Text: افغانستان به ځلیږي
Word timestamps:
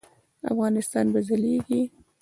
افغانستان 0.51 1.05
به 1.13 1.19
ځلیږي 1.27 1.81